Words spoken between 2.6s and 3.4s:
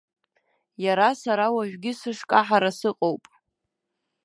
сыҟоуп.